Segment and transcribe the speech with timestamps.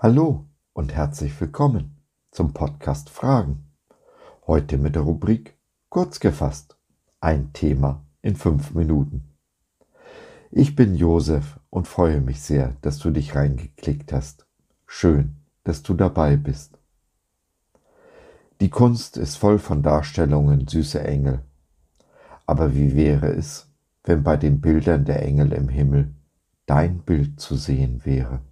[0.00, 1.96] Hallo und herzlich willkommen
[2.30, 3.64] zum Podcast Fragen.
[4.46, 5.58] Heute mit der Rubrik
[5.88, 6.76] Kurz gefasst.
[7.20, 9.24] Ein Thema in fünf Minuten.
[10.52, 14.46] Ich bin Josef und freue mich sehr, dass du dich reingeklickt hast.
[14.86, 15.34] Schön,
[15.64, 16.78] dass du dabei bist.
[18.60, 21.40] Die Kunst ist voll von Darstellungen süßer Engel.
[22.46, 23.68] Aber wie wäre es,
[24.04, 26.14] wenn bei den Bildern der Engel im Himmel
[26.66, 28.42] dein Bild zu sehen wäre?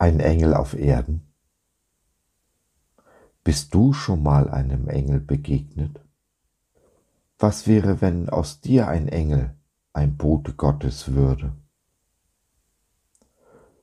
[0.00, 1.30] Ein Engel auf Erden?
[3.44, 6.00] Bist du schon mal einem Engel begegnet?
[7.38, 9.54] Was wäre, wenn aus dir ein Engel,
[9.92, 11.52] ein Bote Gottes würde?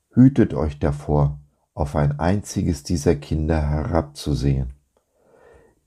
[0.10, 1.40] Hütet euch davor,
[1.76, 4.74] auf ein einziges dieser Kinder herabzusehen.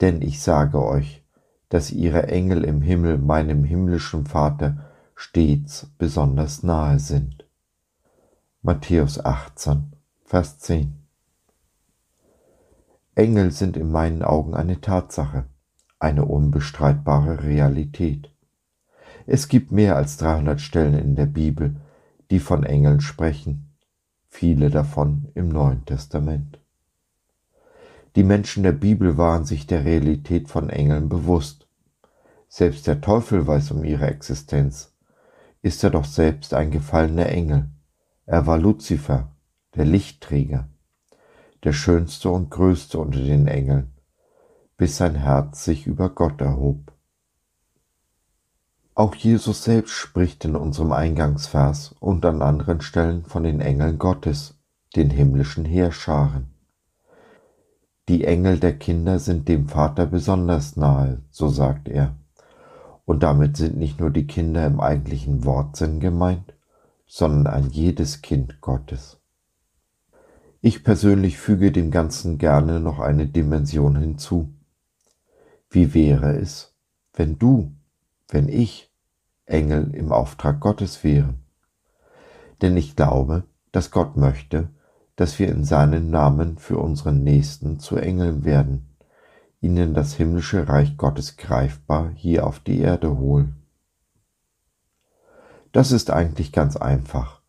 [0.00, 1.24] Denn ich sage euch,
[1.70, 7.48] dass ihre Engel im Himmel meinem himmlischen Vater stets besonders nahe sind.
[8.62, 9.96] Matthäus 18,
[10.30, 10.94] Vers 10
[13.16, 15.46] Engel sind in meinen Augen eine Tatsache
[15.98, 18.32] eine unbestreitbare Realität.
[19.26, 21.80] Es gibt mehr als 300 Stellen in der Bibel,
[22.30, 23.74] die von Engeln sprechen,
[24.28, 26.60] viele davon im Neuen Testament.
[28.14, 31.66] Die Menschen der Bibel waren sich der Realität von Engeln bewusst.
[32.46, 34.94] Selbst der Teufel weiß um ihre Existenz.
[35.60, 37.68] Ist er doch selbst ein gefallener Engel.
[38.26, 39.32] Er war Luzifer,
[39.74, 40.68] der Lichtträger,
[41.64, 43.92] der schönste und größte unter den Engeln
[44.80, 46.94] bis sein Herz sich über Gott erhob.
[48.94, 54.54] Auch Jesus selbst spricht in unserem Eingangsvers und an anderen Stellen von den Engeln Gottes,
[54.96, 56.54] den himmlischen Heerscharen.
[58.08, 62.16] Die Engel der Kinder sind dem Vater besonders nahe, so sagt er.
[63.04, 66.54] Und damit sind nicht nur die Kinder im eigentlichen Wortsinn gemeint,
[67.06, 69.19] sondern ein jedes Kind Gottes.
[70.62, 74.52] Ich persönlich füge dem Ganzen gerne noch eine Dimension hinzu.
[75.70, 76.76] Wie wäre es,
[77.14, 77.72] wenn du,
[78.28, 78.92] wenn ich
[79.46, 81.44] Engel im Auftrag Gottes wären?
[82.60, 84.68] Denn ich glaube, dass Gott möchte,
[85.16, 88.96] dass wir in seinem Namen für unseren Nächsten zu Engeln werden,
[89.62, 93.62] ihnen das himmlische Reich Gottes greifbar hier auf die Erde holen.
[95.72, 97.40] Das ist eigentlich ganz einfach,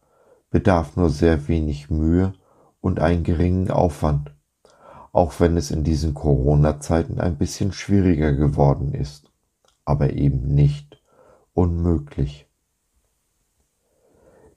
[0.50, 2.34] bedarf nur sehr wenig Mühe
[2.82, 4.32] und einen geringen Aufwand
[5.12, 9.30] auch wenn es in diesen Corona-Zeiten ein bisschen schwieriger geworden ist,
[9.84, 11.02] aber eben nicht
[11.54, 12.48] unmöglich.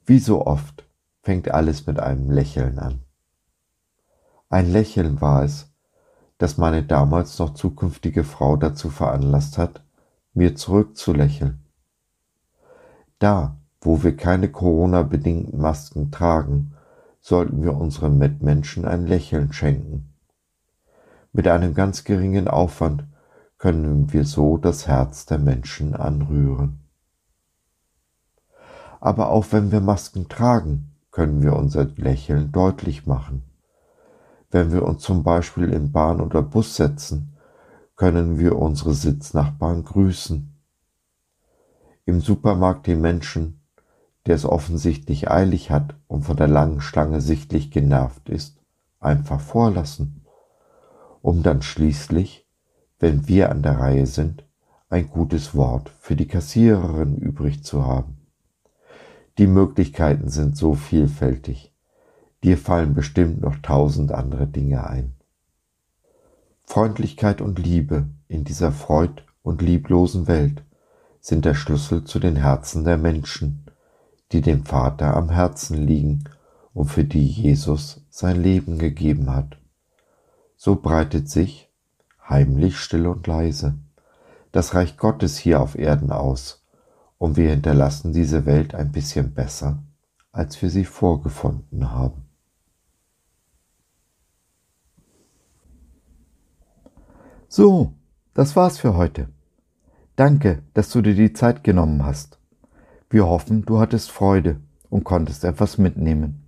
[0.05, 0.87] Wie so oft
[1.23, 3.01] fängt alles mit einem Lächeln an.
[4.49, 5.73] Ein Lächeln war es,
[6.37, 9.83] das meine damals noch zukünftige Frau dazu veranlasst hat,
[10.33, 11.65] mir zurückzulächeln.
[13.19, 16.74] Da, wo wir keine Corona-bedingten Masken tragen,
[17.25, 20.13] sollten wir unseren Mitmenschen ein Lächeln schenken.
[21.33, 23.03] Mit einem ganz geringen Aufwand
[23.57, 26.81] können wir so das Herz der Menschen anrühren.
[28.99, 33.41] Aber auch wenn wir Masken tragen, können wir unser Lächeln deutlich machen.
[34.51, 37.35] Wenn wir uns zum Beispiel in Bahn oder Bus setzen,
[37.95, 40.55] können wir unsere Sitznachbarn grüßen.
[42.05, 43.64] Im Supermarkt den Menschen,
[44.25, 48.59] der es offensichtlich eilig hat und von der langen Schlange sichtlich genervt ist,
[48.99, 50.25] einfach vorlassen
[51.25, 52.47] um dann schließlich,
[52.99, 54.45] wenn wir an der Reihe sind,
[54.89, 58.27] ein gutes Wort für die Kassiererin übrig zu haben.
[59.39, 61.73] Die Möglichkeiten sind so vielfältig.
[62.43, 65.15] Dir fallen bestimmt noch tausend andere Dinge ein.
[66.63, 70.63] Freundlichkeit und Liebe in dieser freud- und lieblosen Welt
[71.21, 73.64] sind der Schlüssel zu den Herzen der Menschen,
[74.31, 76.23] die dem Vater am Herzen liegen
[76.73, 79.57] und für die Jesus sein Leben gegeben hat.
[80.57, 81.69] So breitet sich,
[82.27, 83.75] heimlich, still und leise,
[84.51, 86.63] das Reich Gottes hier auf Erden aus,
[87.17, 89.83] und wir hinterlassen diese Welt ein bisschen besser,
[90.31, 92.25] als wir sie vorgefunden haben.
[97.47, 97.93] So,
[98.33, 99.29] das war's für heute.
[100.17, 102.37] Danke, dass du dir die Zeit genommen hast.
[103.09, 104.57] Wir hoffen, du hattest Freude
[104.89, 106.41] und konntest etwas mitnehmen.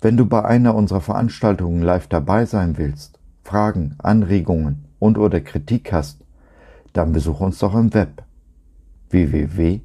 [0.00, 5.92] Wenn du bei einer unserer Veranstaltungen live dabei sein willst, Fragen, Anregungen und oder Kritik
[5.92, 6.24] hast,
[6.92, 8.22] dann besuch uns doch im Web
[9.10, 9.80] www.gott.biz.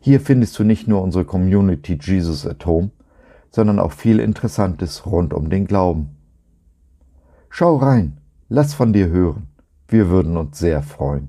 [0.00, 2.90] Hier findest du nicht nur unsere Community Jesus at Home,
[3.50, 6.16] sondern auch viel Interessantes rund um den Glauben.
[7.50, 8.18] Schau rein,
[8.48, 9.46] lass von dir hören,
[9.88, 11.28] wir würden uns sehr freuen.